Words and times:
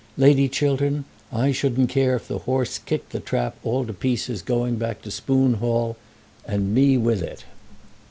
Lady 0.17 0.49
Chiltern, 0.49 1.05
I 1.31 1.51
shouldn't 1.51 1.89
care 1.91 2.15
if 2.15 2.27
the 2.27 2.39
horse 2.39 2.79
kicked 2.79 3.11
the 3.11 3.19
trap 3.19 3.55
all 3.63 3.85
to 3.85 3.93
pieces 3.93 4.41
going 4.41 4.77
back 4.77 5.03
to 5.03 5.11
Spoon 5.11 5.53
Hall, 5.59 5.95
and 6.47 6.73
me 6.73 6.97
with 6.97 7.21
it." 7.21 7.45